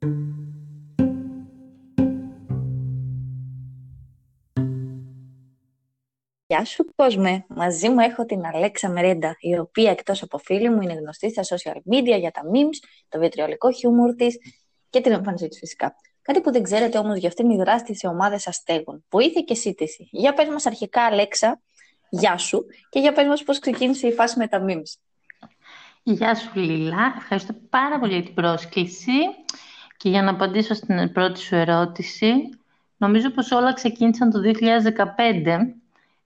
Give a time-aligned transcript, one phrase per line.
[0.00, 0.14] Γεια
[6.64, 10.92] σου κόσμε, μαζί μου έχω την Αλέξα Μερέντα, η οποία εκτός από φίλη μου είναι
[10.92, 14.36] γνωστή στα social media για τα memes, το βιετριολικό χιούμορ της
[14.90, 15.94] και την εμφάνισή της φυσικά.
[16.22, 19.04] Κάτι που δεν ξέρετε όμως για αυτήν η δράστη σε ομάδες αστέγων.
[19.10, 20.08] Βοήθεια και σύντηση.
[20.10, 21.60] Για πες μας αρχικά Αλέξα,
[22.08, 24.98] γεια σου και για πες μας πώς ξεκίνησε η φάση με τα memes.
[26.02, 29.12] Γεια σου Λίλα, ευχαριστώ πάρα πολύ για την πρόσκληση
[30.00, 32.32] και για να απαντήσω στην πρώτη σου ερώτηση.
[32.96, 35.74] Νομίζω πως όλα ξεκίνησαν το 2015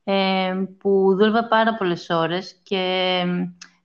[0.05, 3.23] ε, που δούλευα πάρα πολλές ώρες και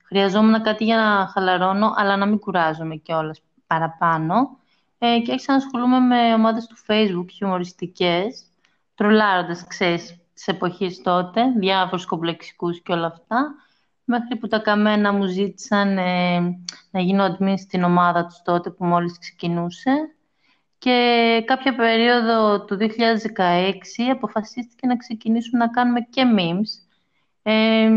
[0.04, 4.58] χρειαζόμουν κάτι για να χαλαρώνω, αλλά να μην κουράζομαι κιόλας παραπάνω.
[4.98, 8.42] Ε, και άρχισα να ασχολούμαι με ομάδες του Facebook χιουμοριστικές,
[8.94, 13.54] τρολάροντας, ξέρεις, τις εποχές τότε, διάφορους κομπλεξικούς και όλα αυτά,
[14.10, 16.40] μέχρι που τα καμένα μου ζήτησαν ε,
[16.90, 20.14] να γίνω admin στην ομάδα τους τότε που μόλις ξεκινούσε.
[20.78, 22.86] Και κάποια περίοδο του 2016
[24.12, 26.88] αποφασίστηκε να ξεκινήσουμε να κάνουμε και memes.
[27.42, 27.90] Ε,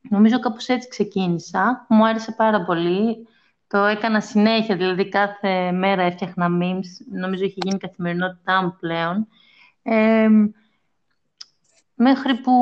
[0.00, 1.86] νομίζω κάπως έτσι ξεκίνησα.
[1.88, 3.26] Μου άρεσε πάρα πολύ.
[3.66, 7.06] Το έκανα συνέχεια, δηλαδή κάθε μέρα έφτιαχνα memes.
[7.12, 9.28] Νομίζω είχε γίνει καθημερινότητά μου πλέον.
[9.82, 10.28] Ε,
[12.02, 12.52] μέχρι που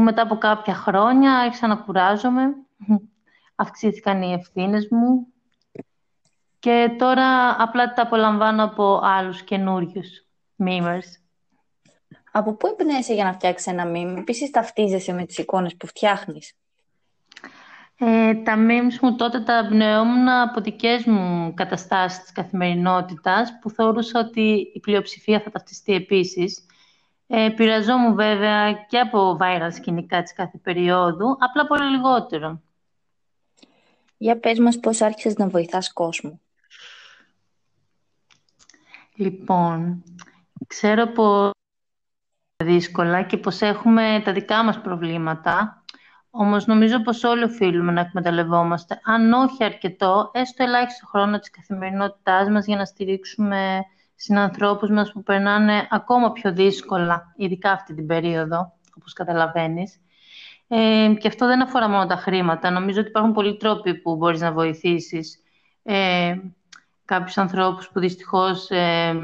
[0.00, 2.54] μετά από κάποια χρόνια άρχισα να κουράζομαι.
[3.54, 5.26] Αυξήθηκαν οι ευθύνες μου
[6.58, 10.08] και τώρα απλά τα απολαμβάνω από άλλους καινούριους
[10.64, 11.08] memers.
[12.32, 16.52] Από πού εμπνέεσαι για να φτιάξεις ένα meme, επίσης ταυτίζεσαι με τις εικόνες που φτιάχνεις.
[17.98, 24.20] Ε, τα memes μου τότε τα εμπνεόμουν από δικές μου καταστάσεις της καθημερινότητας που θεωρούσα
[24.20, 26.66] ότι η πλειοψηφία θα ταυτιστεί επίσης.
[27.30, 32.60] Ε, πειραζόμουν βέβαια και από viral σκηνικά της κάθε περίοδου, απλά πολύ λιγότερο.
[34.16, 36.40] Για πες μας πώς άρχισες να βοηθάς κόσμο.
[39.14, 40.02] Λοιπόν,
[40.66, 41.50] ξέρω πως
[42.64, 45.82] δύσκολα και πως έχουμε τα δικά μας προβλήματα,
[46.30, 52.48] όμως νομίζω πως όλοι οφείλουμε να εκμεταλλευόμαστε, αν όχι αρκετό, έστω ελάχιστο χρόνο της καθημερινότητάς
[52.48, 53.84] μας για να στηρίξουμε
[54.20, 60.00] συνανθρώπους μας που περνάνε ακόμα πιο δύσκολα, ειδικά αυτή την περίοδο, όπως καταλαβαίνεις.
[60.68, 62.70] Ε, και αυτό δεν αφορά μόνο τα χρήματα.
[62.70, 65.38] Νομίζω ότι υπάρχουν πολλοί τρόποι που μπορείς να βοηθήσεις.
[65.82, 66.36] Ε,
[67.04, 69.14] κάποιους ανθρώπους που δυστυχώς ε,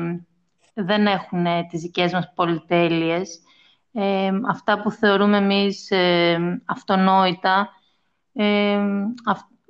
[0.75, 3.41] δεν έχουν ε, τις δικές μας πολυτέλειες.
[3.93, 7.71] Ε, αυτά που θεωρούμε εμείς ε, αυτονόητα,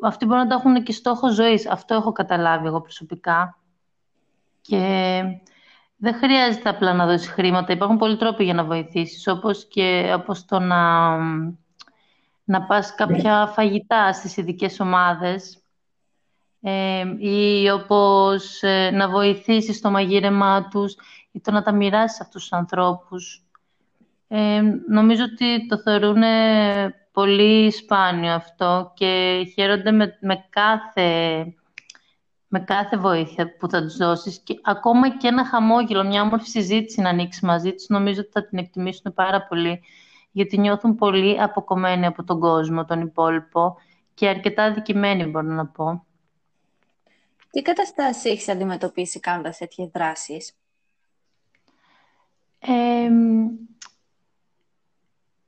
[0.02, 1.68] αυτοί μπορούν να τα έχουν και στόχο ζωής.
[1.68, 3.58] Αυτό έχω καταλάβει εγώ προσωπικά.
[4.66, 5.22] Και
[5.96, 7.72] δεν χρειάζεται απλά να δώσεις χρήματα.
[7.72, 11.16] Υπάρχουν πολλοί τρόποι για να βοηθήσεις, όπως και όπως το να,
[12.44, 15.58] να πας κάποια φαγητά στις ειδικές ομάδες
[17.18, 20.96] ή όπως ε, να βοηθήσεις το μαγείρεμά τους
[21.32, 23.42] ή το να τα μοιράσεις αυτούς τους ανθρώπους.
[24.88, 26.22] νομίζω ότι το θεωρούν
[27.12, 31.44] πολύ σπάνιο αυτό και χαίρονται με, με, κάθε,
[32.56, 34.38] με κάθε βοήθεια που θα τους δώσεις.
[34.38, 38.46] Και ακόμα και ένα χαμόγελο, μια όμορφη συζήτηση να ανοίξεις μαζί τους, νομίζω ότι θα
[38.46, 39.82] την εκτιμήσουν πάρα πολύ,
[40.32, 43.76] γιατί νιώθουν πολύ αποκομμένοι από τον κόσμο, τον υπόλοιπο
[44.14, 46.04] και αρκετά δικημένοι, μπορώ να πω.
[47.50, 50.52] Τι καταστάσεις έχεις αντιμετωπίσει κάνοντας τέτοιες δράσεις;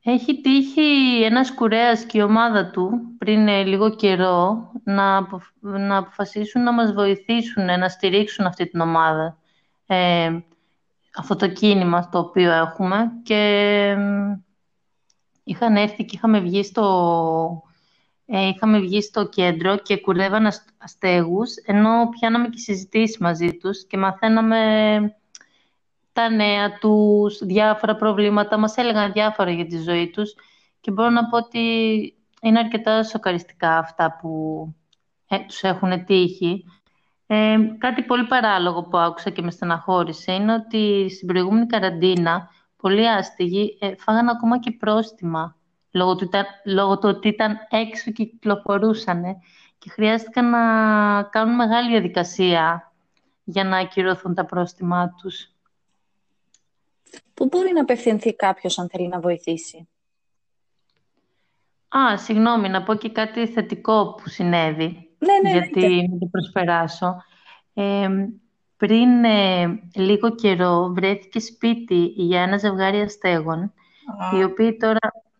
[0.08, 5.26] Έχει τύχει ένας κουρέας και η ομάδα του πριν ε, λίγο καιρό να,
[5.60, 9.38] να αποφασίσουν να μας βοηθήσουν, να στηρίξουν αυτή την ομάδα.
[9.86, 10.38] Ε,
[11.16, 13.96] αυτό το κίνημα το οποίο έχουμε και
[15.44, 17.62] είχαν έρθει και είχαμε βγει στο,
[18.26, 23.96] ε, είχαμε βγει στο κέντρο και κουρεύαν αστέγους, ενώ πιάναμε και συζητήσεις μαζί τους και
[23.96, 24.56] μαθαίναμε
[26.16, 30.34] τα νέα τους, διάφορα προβλήματα, μας έλεγαν διάφορα για τη ζωή τους
[30.80, 31.60] και μπορώ να πω ότι
[32.42, 34.30] είναι αρκετά σοκαριστικά αυτά που
[35.28, 36.64] ε, τους έχουν τύχει.
[37.26, 43.08] Ε, κάτι πολύ παράλογο που άκουσα και με στεναχώρησε είναι ότι στην προηγούμενη καραντίνα πολλοί
[43.08, 45.56] άστεγοι ε, φάγανε ακόμα και πρόστιμα
[45.90, 46.30] λόγω του,
[46.64, 49.22] λόγω του ότι ήταν έξω και κυκλοφορούσαν
[49.78, 50.58] και χρειάστηκαν να
[51.22, 52.92] κάνουν μεγάλη διαδικασία
[53.44, 55.55] για να ακυρωθούν τα πρόστιμά τους.
[57.34, 59.88] Πού μπορεί να απευθυνθεί κάποιος αν θέλει να βοηθήσει;
[61.88, 65.10] Α, συγγνώμη, να πω και κάτι θετικό που συνέβη.
[65.18, 67.16] Ναι, ναι, γιατί μην το προσπεράσω.
[67.74, 68.08] Ε,
[68.76, 73.72] πριν ε, λίγο καιρό βρέθηκε σπίτι για ένα ζευγάρι αστέγων,
[74.38, 74.98] οι οποίοι τώρα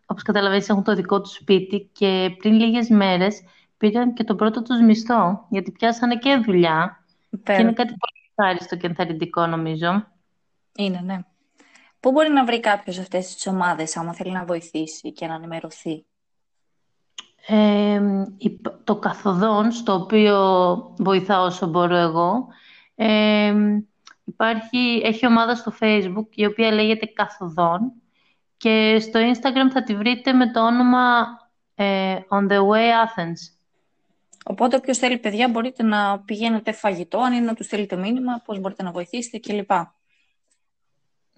[0.09, 3.41] όπως καταλαβαίνεις, έχουν το δικό τους σπίτι και πριν λίγες μέρες
[3.77, 7.05] πήραν και τον πρώτο τους μισθό, γιατί πιάσανε και δουλειά
[7.43, 10.07] Και είναι κάτι πολύ ευχάριστο και ενθαρρυντικό, νομίζω.
[10.77, 11.19] Είναι, ναι.
[12.07, 16.05] Πού μπορεί να βρει κάποιος αυτές τις ομάδες, άμα θέλει να βοηθήσει και να ενημερωθεί;
[17.47, 18.01] Ε,
[18.83, 20.35] το καθοδόν, στο οποίο
[20.97, 22.47] βοηθάω όσο μπορώ εγώ,
[22.95, 23.53] ε,
[24.23, 27.93] υπάρχει, έχει ομάδα στο facebook η οποία λέγεται καθοδόν
[28.57, 31.25] και στο instagram θα τη βρείτε με το όνομα
[31.75, 33.55] ε, On The Way Athens.
[34.45, 38.59] Οπότε όποιος θέλει παιδιά μπορείτε να πηγαίνετε φαγητό, αν είναι να τους στείλετε μήνυμα, πώς
[38.59, 39.71] μπορείτε να βοηθήσετε κλπ.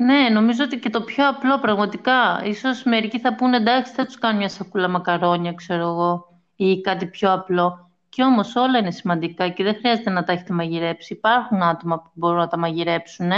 [0.01, 2.42] Ναι, νομίζω ότι και το πιο απλό πραγματικά.
[2.46, 7.06] Ίσως μερικοί θα πούνε εντάξει θα τους κάνω μια σακούλα μακαρόνια, ξέρω εγώ, ή κάτι
[7.06, 7.92] πιο απλό.
[8.10, 11.13] Και όμως όλα είναι σημαντικά και δεν χρειάζεται να τα έχετε μαγειρέψει.
[11.13, 13.31] Υπάρχουν άτομα που μπορούν να τα μαγειρέψουν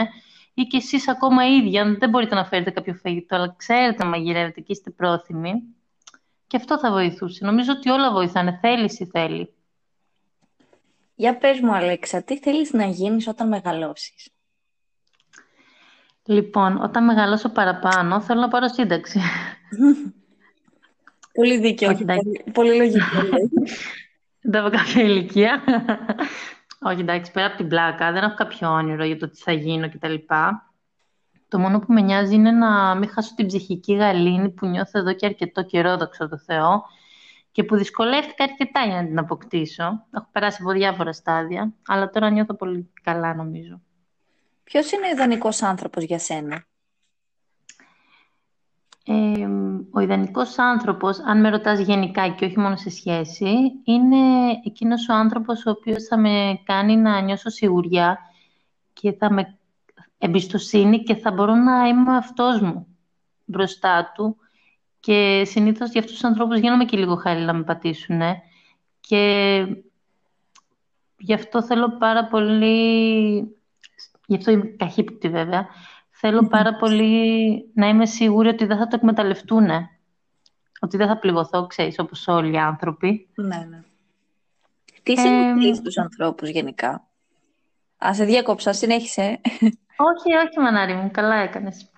[0.54, 4.10] ή και εσείς ακόμα ίδιοι, αν δεν μπορείτε να φέρετε κάποιο φαγητό, αλλά ξέρετε να
[4.10, 5.54] μαγειρεύετε και είστε πρόθυμοι.
[6.48, 7.46] Και αυτό θα βοηθούσε.
[7.46, 8.58] Νομίζω ότι όλα βοηθάνε.
[8.62, 9.54] Θέληση θέλει.
[11.16, 14.30] Για πες μου, Αλέξα, τι θέλεις να γίνεις όταν μεγαλώσεις;
[16.26, 19.20] Λοιπόν, όταν μεγαλώσω παραπάνω, θέλω να πάρω σύνταξη.
[21.38, 23.22] πολύ δίκαιο, όχι, πολύ, πολύ λογικό.
[24.42, 25.64] Δεν έχω κάποια ηλικία.
[26.90, 29.90] όχι, εντάξει, πέρα από την πλάκα, δεν έχω κάποιο όνειρο για το τι θα γίνω
[29.90, 30.16] κτλ.
[31.48, 35.14] Το μόνο που με νοιάζει είναι να μην χάσω την ψυχική γαλήνη που νιώθω εδώ
[35.14, 36.84] και αρκετό καιρό, δόξα τω Θεώ,
[37.52, 40.06] και που δυσκολεύτηκα αρκετά για να την αποκτήσω.
[40.12, 43.82] Έχω περάσει από διάφορα στάδια, αλλά τώρα νιώθω πολύ καλά νομίζω.
[44.72, 46.66] Ποιος είναι ο ιδανικός άνθρωπος για σένα;
[49.06, 49.48] Ε,
[49.92, 55.14] ο ιδανικός άνθρωπος, αν με ρωτάς γενικά και όχι μόνο σε σχέση, είναι εκείνος ο
[55.14, 58.20] άνθρωπος ο οποίος θα με κάνει να νιώσω σιγουριά
[58.94, 59.58] και θα με
[60.18, 62.88] εμπιστοσύνη και θα μπορώ να είμαι αυτός μου
[63.46, 64.38] μπροστά του.
[65.00, 68.22] Και συνήθως για αυτούς τους ανθρώπους γίνομαι και λίγο χάρη να με πατήσουν
[69.00, 69.66] και
[71.18, 73.56] γι' αυτό θέλω πάρα πολύ
[74.32, 75.68] γι' αυτό είμαι καχύποπτη βέβαια,
[76.10, 79.70] θέλω πάρα πολύ να είμαι σίγουρη ότι δεν θα το εκμεταλλευτούν.
[80.80, 83.30] Ότι δεν θα πληγωθώ, ξέρεις, όπως όλοι οι άνθρωποι.
[83.36, 83.84] Ναι, ναι.
[85.04, 87.08] Τι συμβουλεύεις ε, τους ανθρώπους γενικά;
[88.06, 89.42] Α, σε διάκοψα, συνέχισε.
[90.12, 91.92] Όχι, όχι, μανάρι μου, καλά έκανες.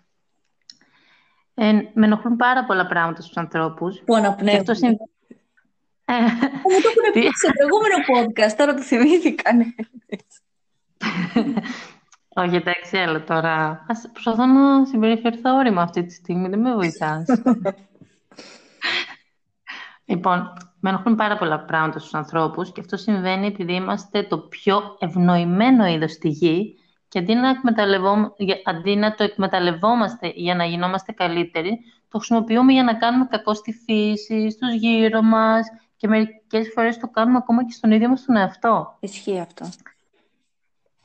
[1.53, 4.01] Ε, με ενοχλούν πάρα πολλά πράγματα στους ανθρώπους.
[4.06, 4.59] Που αναπνέουν.
[4.59, 4.95] Αυτό συμβ...
[6.06, 9.75] ε, μου το έχουν πει σε προηγούμενο podcast, τώρα το θυμήθηκαν.
[12.35, 17.25] Όχι, εντάξει, αλλά τώρα ας προσπαθώ να συμπεριφερθώ όρημα αυτή τη στιγμή, δεν με βοηθάς.
[20.06, 24.97] λοιπόν, με ενοχλούν πάρα πολλά πράγματα στους ανθρώπους και αυτό συμβαίνει επειδή είμαστε το πιο
[25.00, 26.77] ευνοημένο είδος στη γη
[27.07, 27.50] και αντί να,
[28.63, 31.79] αντί να το εκμεταλλευόμαστε για να γινόμαστε καλύτεροι,
[32.09, 37.07] το χρησιμοποιούμε για να κάνουμε κακό στη φύση, στους γύρω μας και μερικές φορές το
[37.07, 38.97] κάνουμε ακόμα και στον ίδιο μας τον εαυτό.
[39.00, 39.65] Ισχύει αυτό.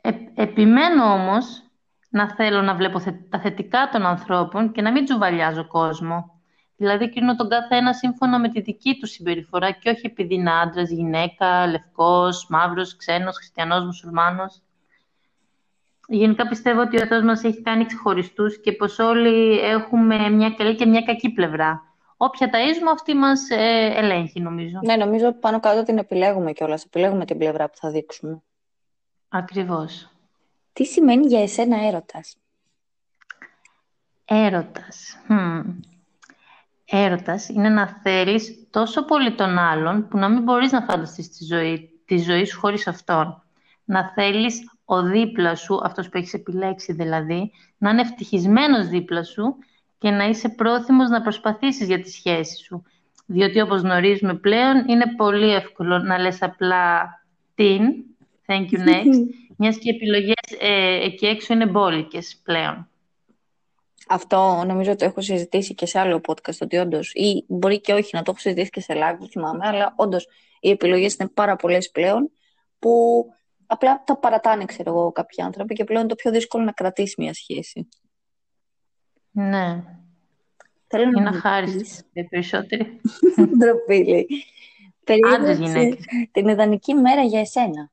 [0.09, 1.63] Ε, επιμένω όμως
[2.09, 6.41] να θέλω να βλέπω τα θετικά των ανθρώπων και να μην τζουβαλιάζω κόσμο.
[6.77, 10.91] Δηλαδή κρίνω τον καθένα σύμφωνα με τη δική του συμπεριφορά και όχι επειδή είναι άντρας,
[10.91, 14.63] γυναίκα, λευκός, μαύρος, ξένος, χριστιανός, μουσουλμάνος.
[16.09, 20.75] Γενικά πιστεύω ότι ο Θεός μας έχει κάνει ξεχωριστούς και πως όλοι έχουμε μια καλή
[20.75, 21.83] και μια κακή πλευρά.
[22.17, 24.79] Όποια ταΐζουμε αυτή μας ε, ελέγχει νομίζω.
[24.85, 26.85] Ναι, νομίζω πάνω κάτω την επιλέγουμε κιόλας.
[26.85, 28.43] Επιλέγουμε την πλευρά που θα δείξουμε.
[29.29, 30.11] Ακριβώς.
[30.73, 32.37] Τι σημαίνει για εσένα έρωτας;
[34.25, 35.17] Έρωτας.
[35.29, 35.65] Hm.
[36.85, 41.45] Έρωτας είναι να θέλεις τόσο πολύ τον άλλον που να μην μπορείς να φανταστείς τη
[41.45, 43.43] ζωή, τη ζωή σου χωρίς αυτόν.
[43.85, 49.57] Να θέλεις ο δίπλα σου, αυτός που έχεις επιλέξει δηλαδή, να είναι ευτυχισμένος δίπλα σου
[49.99, 52.83] και να είσαι πρόθυμος να προσπαθήσεις για τη σχέση σου.
[53.27, 57.09] Διότι όπως γνωρίζουμε πλέον είναι πολύ εύκολο να λες απλά
[57.55, 57.83] την
[58.49, 59.27] Thank you next.
[59.57, 62.89] Μιας και οι επιλογές ε, εκεί έξω είναι μπόλικες πλέον.
[64.09, 67.93] Αυτό νομίζω ότι το έχω συζητήσει και σε άλλο podcast, ότι όντως, ή μπορεί και
[67.93, 70.29] όχι να το έχω συζητήσει και σε live, δεν θυμάμαι, αλλά όντως
[70.61, 72.31] οι επιλογές είναι πάρα πολλές πλέον,
[72.79, 73.25] που
[73.67, 77.15] απλά τα παρατάνε, ξέρω εγώ, κάποιοι άνθρωποι και πλέον είναι το πιο δύσκολο να κρατήσει
[77.19, 77.89] μια σχέση.
[79.31, 79.85] Ναι.
[80.87, 81.85] Θέλω είναι να χάρη
[82.31, 83.01] περισσότεροι.
[83.59, 84.27] Ντροπή, λέει.
[86.31, 87.91] Την ιδανική μέρα για εσένα.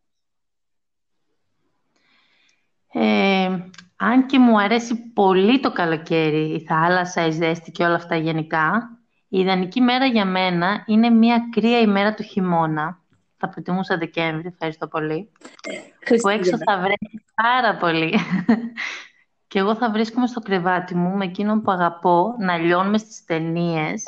[2.98, 3.50] Ε,
[3.96, 8.90] αν και μου αρέσει πολύ το καλοκαίρι, η θάλασσα, η ζέστη και όλα αυτά γενικά,
[9.28, 13.00] η ιδανική μέρα για μένα είναι μια κρύα ημέρα του χειμώνα.
[13.38, 15.32] Θα προτιμούσα Δεκέμβρη, ευχαριστώ πολύ.
[16.22, 18.20] που έξω θα βρέχει πάρα πολύ.
[19.48, 24.04] και εγώ θα βρίσκομαι στο κρεβάτι μου με εκείνον που αγαπώ να λιώνουμε στις ταινίες.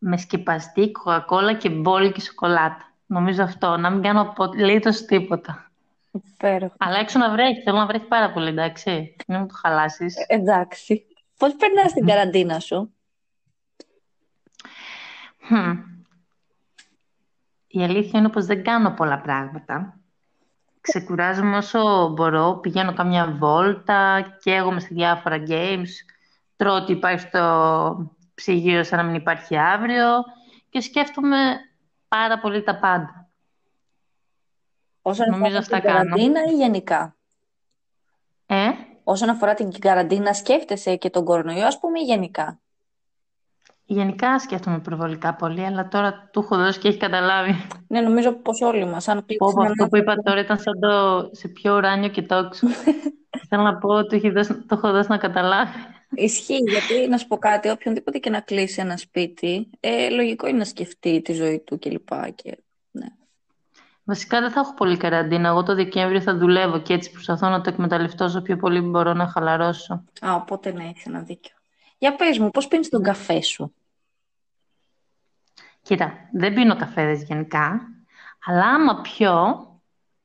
[0.00, 2.92] με σκεπαστή, κοκακόλα και μπόλικη σοκολάτα.
[3.06, 5.69] Νομίζω αυτό, να μην κάνω απολύτως τίποτα.
[6.12, 6.74] Υπέροχο.
[6.78, 9.16] Αλλά έξω να βρέχει, θέλω να βρέχει πάρα πολύ, εντάξει.
[9.26, 10.16] Μην μου το χαλάσεις.
[10.16, 11.06] Ε, εντάξει.
[11.36, 12.94] Πώς περνάς την καραντίνα σου;
[15.50, 15.76] Hm.
[17.66, 20.00] Η αλήθεια είναι πως δεν κάνω πολλά πράγματα.
[20.80, 25.88] Ξεκουράζομαι όσο μπορώ, πηγαίνω καμιά βόλτα, καίγομαι σε διάφορα games,
[26.56, 30.06] τρώω ότι υπάρχει στο ψυγείο σαν να μην υπάρχει αύριο
[30.68, 31.56] και σκέφτομαι
[32.08, 33.29] πάρα πολύ τα πάντα.
[35.02, 35.98] Όσον Νομίζω αφορά αυτά την κάνω.
[36.04, 37.16] καραντίνα ή γενικά;
[38.46, 38.68] Ε,
[39.04, 42.60] Όσον αφορά την καραντίνα, σκέφτεσαι και τον κορονοϊό, ας πούμε, ή γενικά;
[43.84, 47.66] γενικά σκέφτομαι προβολικά πολύ, αλλά τώρα του έχω δώσει και έχει καταλάβει.
[47.86, 50.40] Ναι, νομίζω πως όλοι μας, αν Πω, κλείψεις πω, έναν αυτό που είπα άνθρωπο- τώρα
[50.40, 52.66] ήταν σαν το σε πιο ουράνιο και τόξο.
[53.48, 55.72] Θέλω να πω, του έχει δώσει- το έχω δώσει να καταλάβει.
[56.14, 60.58] Ισχύει, γιατί να σου πω κάτι, οποιονδήποτε και να κλείσει ένα σπίτι, ε, λογικό είναι
[60.58, 62.08] να σκεφτεί τη ζωή του κλπ.
[62.34, 62.54] Και, ναι.
[64.10, 65.48] Βασικά δεν θα έχω πολύ καραντίνα.
[65.48, 69.12] Εγώ το Δεκέμβριο θα δουλεύω και έτσι προσπαθώ να το εκμεταλλευτώ όσο πιο πολύ μπορώ
[69.12, 70.04] να χαλαρώσω.
[70.20, 71.54] Α, οπότε ναι, έχεις ένα δίκιο.
[71.98, 73.74] Για πες μου, πώς πίνεις τον καφέ σου;
[75.82, 77.80] Κοίτα, δεν πίνω καφέδες γενικά,
[78.44, 79.66] αλλά άμα πιω,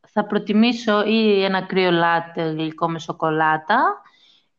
[0.07, 4.01] θα προτιμήσω ή ένα κρύο λάτε γλυκό με σοκολάτα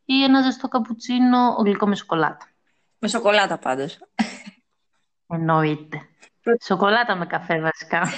[0.04, 2.46] ή ένα ζεστό καπουτσίνο γλυκό με σοκολάτα.
[2.98, 3.98] Με σοκολάτα πάντως.
[5.26, 6.00] Εννοείται.
[6.64, 8.08] Σοκολάτα με καφέ βασικά.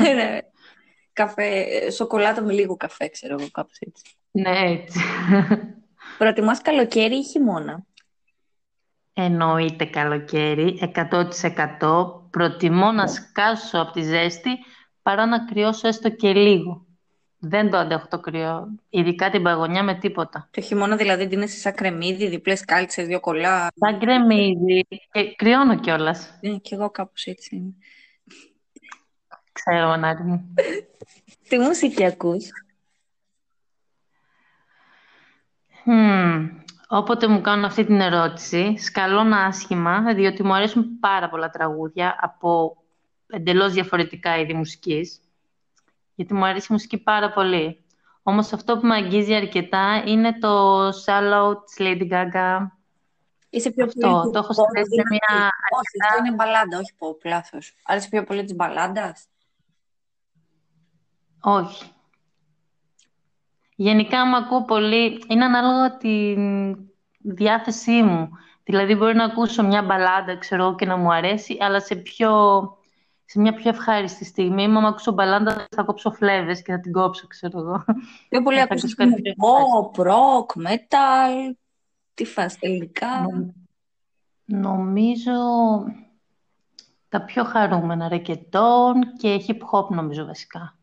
[1.18, 1.26] Ναι.
[1.26, 4.02] καφέ, ε, σοκολάτα με λίγο καφέ, ξέρω εγώ, κάπως έτσι.
[4.30, 5.00] ναι, έτσι.
[6.18, 7.86] Προτιμάς καλοκαίρι ή χειμώνα;
[9.12, 12.28] Εννοείται καλοκαίρι, 100%.
[12.30, 14.50] Προτιμώ να σκάσω από τη ζέστη
[15.02, 16.86] παρά να κρυώσω έστω και λίγο.
[17.40, 20.48] Δεν το αντέχω το κρύο, ειδικά την παγωνιά με τίποτα.
[20.50, 23.68] Το χειμώνα δηλαδή ντύνεσαι σαν κρεμμύδι, διπλές κάλτσες, δύο κολλά.
[23.74, 26.38] Σαν γκρεμίδι και κρυώνω κιόλας.
[26.40, 27.74] Ναι, κι εγώ κάπως έτσι είμαι.
[29.64, 30.54] Ξέρω, Μανάρη μου.
[31.48, 32.48] Τι μουσική ακούς;
[35.84, 36.48] Μμμ.
[36.88, 42.76] Όποτε μου κάνουν αυτή την ερώτηση, σκαλώνω άσχημα, διότι μου αρέσουν πάρα πολλά τραγούδια από
[43.26, 45.20] εντελώς διαφορετικά είδη μουσικής,
[46.14, 47.84] γιατί μου αρέσει η μουσική πάρα πολύ.
[48.22, 52.66] Όμως αυτό που με αγγίζει αρκετά είναι το Shallow της Lady Gaga.
[53.50, 55.08] Είσαι πιο Αυτό, πολύ του το έχω pop, συνδέσει σε δηλαδή.
[55.10, 57.76] μια Όχι, αυτό είναι μπαλάντα, όχι pop, λάθος.
[57.84, 59.26] Άρεσε πιο πολύ της μπαλάντας;
[61.40, 61.84] Όχι.
[63.76, 66.36] Γενικά μου ακούω πολύ, είναι ανάλογα τη
[67.18, 68.28] διάθεσή μου.
[68.64, 72.32] Δηλαδή μπορεί να ακούσω μια μπαλάντα, ξέρω εγώ, και να μου αρέσει, αλλά σε, πιο,
[73.24, 74.64] σε μια πιο ευχάριστη στιγμή.
[74.64, 77.84] Άμα ακούσω μπαλάντα θα κόψω φλέβες και θα την κόψω, ξέρω εγώ.
[78.28, 81.54] Πιο πολύ Θα ακούς ακούς ας πούμε, κάτι πιο pop, rock, metal.
[82.14, 83.20] Τι φας, ελληνικά.
[83.20, 83.52] Νο-
[84.44, 85.32] Νομίζω
[87.08, 90.78] τα πιο χαρούμενα ρεκετόν και hip hop νομίζω βασικά.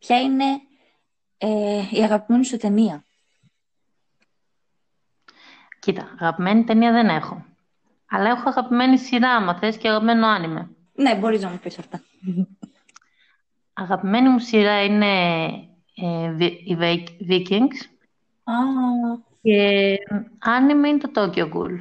[0.00, 0.44] Ποια είναι
[1.38, 3.04] ε, η αγαπημένη σου ταινία;
[5.78, 7.44] Κοίτα, αγαπημένη ταινία δεν έχω.
[8.06, 10.70] Αλλά έχω αγαπημένη σειρά, άμα θες, και αγαπημένο άνιμε.
[10.94, 12.02] Ναι, μπορείς να μου πεις αυτά.
[13.72, 15.44] Αγαπημένη μου σειρά είναι
[15.94, 17.86] ε, Βι- οι Vik- Vikings
[18.44, 18.52] Α,
[19.42, 19.96] και
[20.38, 21.78] άνιμε είναι το Tokyo Ghoul.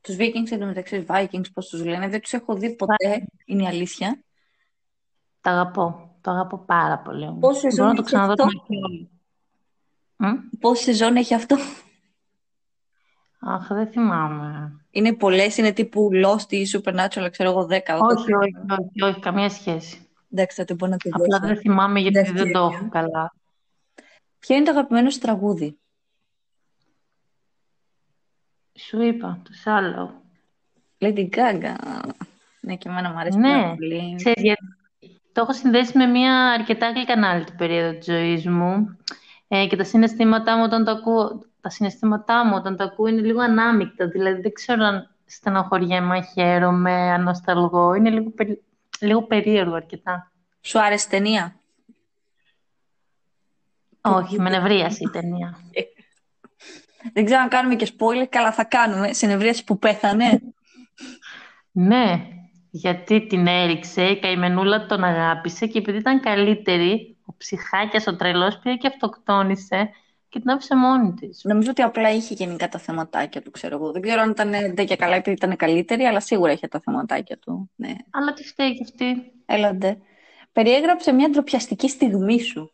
[0.00, 4.22] τους Vikings εντωμεταξύ, Vikings, πώς τους λένε, δεν τους έχω δει ποτέ, είναι η αλήθεια.
[5.40, 6.11] Τα αγαπώ.
[6.22, 7.26] Το αγαπώ πάρα πολύ.
[7.26, 7.38] όμως.
[7.40, 9.10] Πόσες Μπορώ να σεζόν το έχει ξαναδώ αυτό; την αρχή όλη.
[10.16, 11.56] Μμ; Πόση σεζόν έχει αυτό;
[13.40, 14.76] Αχ, δεν θυμάμαι.
[14.90, 17.98] Είναι πολλές, είναι τύπου Lost ή Supernatural, ξέρω εγώ, 10.
[18.00, 20.06] Όχι, όχι, όχι, όχι, καμία σχέση.
[20.32, 21.52] Εντάξει, θα την πω να τη Απλά δώσω.
[21.52, 22.74] δεν θυμάμαι γιατί Δεύτερη, δεν το ε.
[22.74, 23.34] έχω καλά.
[24.38, 25.78] Ποιο είναι το αγαπημένο σου τραγούδι;
[28.78, 30.08] Σου είπα, το Shallow.
[30.98, 31.74] Lady Gaga.
[32.60, 34.14] Ναι, και εμένα μου αρέσει Ναι, πάρα πολύ.
[34.16, 34.64] ξέρεις, γιατί
[35.32, 38.96] το έχω συνδέσει με μια αρκετά γλυκανάλητη περίοδο της ζωής μου
[39.48, 43.20] ε, και τα συναισθήματά μου όταν το ακούω, τα συναισθήματά μου όταν το ακούω είναι
[43.20, 48.62] λίγο ανάμεικτα, δηλαδή δεν ξέρω αν στεναχωριέμαι, αν χαίρομαι, αν νοσταλγώ, είναι λίγο, περί-
[49.00, 50.32] λίγο περίεργο αρκετά.
[50.60, 51.60] Σου άρεσε η ταινία;
[54.00, 55.58] Όχι, με νευρίασε η ταινία.
[57.12, 59.12] Δεν ξέρω αν κάνουμε και spoiler, καλά θα κάνουμε.
[59.12, 60.40] Συνευρίαση που πέθανε.
[61.70, 62.26] Ναι,
[62.74, 68.58] γιατί την έριξε, η καημενούλα τον αγάπησε και επειδή ήταν καλύτερη, ο ψυχάκιας ο τρελός
[68.58, 69.90] πήρε και αυτοκτόνησε
[70.28, 71.40] και την άφησε μόνη της.
[71.44, 73.92] Νομίζω ότι απλά είχε γενικά τα θεματάκια του, ξέρω εγώ.
[73.92, 77.38] Δεν ξέρω αν ήταν ντε και καλά επειδή ήταν καλύτερη, αλλά σίγουρα είχε τα θεματάκια
[77.38, 77.70] του.
[77.74, 79.32] Ναι, Αλλά τι φταίει κι αυτή.
[79.46, 79.98] έλαντε.
[80.52, 82.72] Περιέγραψε μια ντροπιαστική στιγμή σου.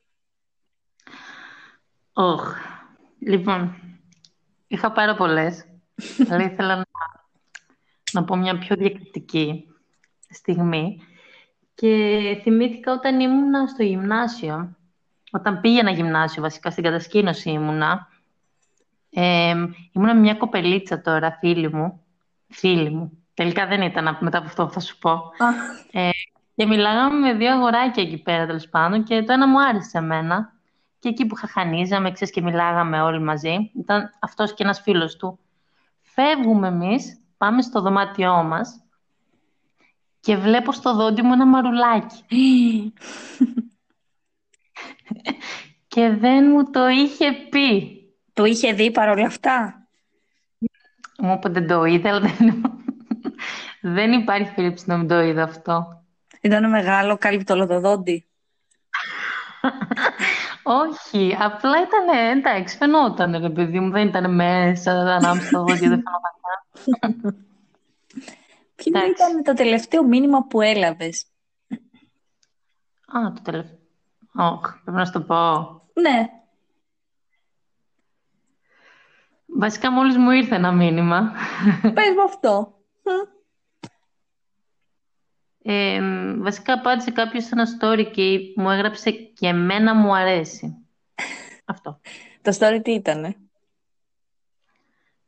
[2.12, 2.56] Οχ.
[3.18, 3.74] Λοιπόν,
[4.66, 5.64] είχα πάρα πολλές,
[6.28, 6.84] αλλά ήθελα να,
[8.12, 9.67] να πω μια πιο διακριτική
[10.28, 11.00] στιγμή.
[11.75, 14.76] Και θυμήθηκα όταν ήμουνα στο γυμνάσιο,
[15.30, 18.08] όταν πήγαινα γυμνάσιο βασικά, στην κατασκήνωση ήμουνα,
[19.11, 19.54] ε,
[19.92, 22.04] ήμουνα με μια κοπελίτσα τώρα, φίλη μου,
[22.49, 25.23] φίλη μου, τελικά δεν ήταν μετά από αυτό που θα σου πω,
[25.92, 26.11] ε,
[26.54, 30.52] και μιλάγαμε με δύο αγοράκια εκεί πέρα, τέλος πάντων, και το ένα μου άρεσε εμένα.
[30.99, 35.38] Και εκεί που χαχανίζαμε, ξέρεις, και μιλάγαμε όλοι μαζί, ήταν αυτός και ένας φίλος του.
[36.00, 38.88] Φεύγουμε εμείς, πάμε στο δωμάτιό μας
[40.20, 42.22] και βλέπω στο δόντι μου ένα μαρουλάκι.
[45.88, 47.92] και δεν μου το είχε πει.
[48.32, 49.87] Το είχε δει παρόλα αυτά;
[51.18, 52.62] Μου είπε δεν το είδε, αλλά δεν,
[53.94, 56.04] δεν υπάρχει περίπτωση να μην το είδε αυτό.
[56.40, 58.28] Ήταν μεγάλο, κάλυπτο όλο το δόντι.
[60.62, 66.02] Όχι, απλά ήταν εντάξει, φαινόταν ρε παιδί μου, δεν ήταν μέσα ανάμεσα στο δόντια, δεν
[66.02, 67.47] φαινόταν
[68.82, 71.26] Ποιο ήταν το τελευταίο μήνυμα που έλαβες;
[73.06, 73.78] Α, το τελευταίο.
[74.35, 75.62] Όχι, πρέπει να σου το πω.
[75.92, 76.28] Ναι.
[79.47, 81.32] Βασικά μόλις μου ήρθε ένα μήνυμα.
[81.82, 82.73] Πες μου αυτό.
[85.62, 86.00] Ε,
[86.38, 90.87] βασικά απάντησε κάποιος ένα story και μου έγραψε και εμένα μου αρέσει.
[91.64, 92.00] Αυτό.
[92.42, 93.37] Το story τι ήτανε;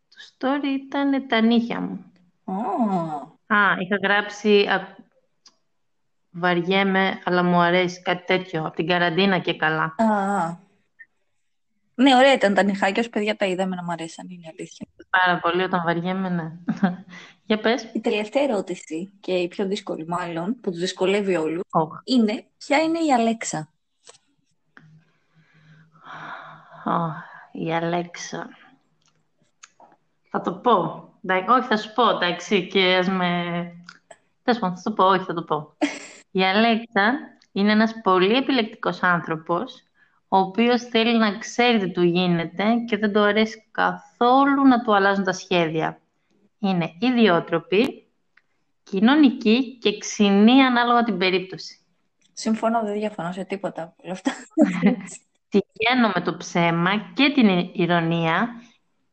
[0.08, 2.12] Το story ήταν τα νύχια μου.
[2.44, 3.29] Oh.
[3.54, 4.96] Α, είχα γράψει α,
[6.30, 9.94] βαριέμαι, αλλά μου αρέσει κάτι τέτοιο, από την καραντίνα και καλά.
[9.98, 10.56] Ah.
[11.94, 14.86] Ναι, ωραία ήταν τα νυχάκια, ως παιδιά τα είδαμε να μου αρέσαν, είναι αλήθεια.
[15.10, 16.52] Πάρα πολύ, όταν βαριέμαι, ναι.
[17.44, 17.82] Για πες.
[17.92, 21.88] Η τελευταία ερώτηση, και η πιο δύσκολη μάλλον, που τους δυσκολεύει όλους, Oh.
[22.04, 23.72] είναι ποια είναι η Αλέξα.
[27.52, 28.48] η Αλέξα.
[30.30, 31.08] Θα το πω.
[31.48, 33.52] όχι, θα σου πω, εντάξει, και ας με...
[34.42, 35.76] Τέλος πάντων, θα το πω, όχι, θα το πω.
[36.30, 37.18] Η Αλέξα
[37.52, 39.82] είναι ένας πολύ επιλεκτικός άνθρωπος,
[40.28, 44.94] ο οποίος θέλει να ξέρει τι του γίνεται και δεν του αρέσει καθόλου να του
[44.94, 46.00] αλλάζουν τα σχέδια.
[46.58, 48.06] Είναι ιδιότροπη,
[48.82, 51.78] κοινωνική και ξινή ανάλογα την περίπτωση.
[52.32, 54.32] Συμφωνώ, δεν διαφωνώ σε τίποτα από όλα αυτά.
[55.48, 58.48] Τυχαίνω με το ψέμα και την ηρωνία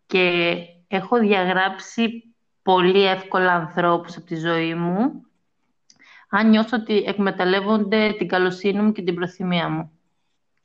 [0.05, 5.27] και έχω διαγράψει πολύ εύκολα ανθρώπους από τη ζωή μου
[6.29, 9.91] αν νιώσω ότι εκμεταλλεύονται την καλοσύνη μου και την προθυμία μου.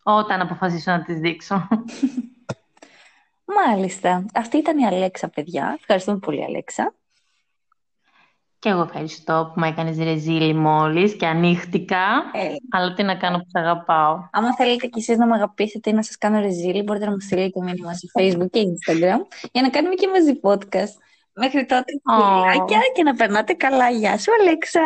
[0.03, 1.69] Όταν αποφασίσω να τις δείξω.
[3.67, 4.25] Μάλιστα.
[4.35, 5.77] Αυτή ήταν η Αλέξα, παιδιά.
[5.79, 6.95] Ευχαριστούμε πολύ, Αλέξα.
[8.63, 11.97] Και εγώ ευχαριστώ που με έκανες ρεζίλη μόλις και ανοίχτηκα.
[12.33, 12.55] Ε.
[12.71, 14.29] Αλλά τι να κάνω που σε αγαπάω.
[14.33, 17.21] Άμα θέλετε κι εσείς να με αγαπήσετε ή να σας κάνω ρεζίλη, μπορείτε να μου
[17.21, 20.95] στείλετε μήνυμα σε Facebook και Instagram για να κάνουμε και μαζί podcast.
[21.35, 22.15] Μέχρι τότε, Ω.
[22.15, 23.91] φιλάκια και να περνάτε καλά.
[23.91, 24.81] Γεια σου, Αλέξα.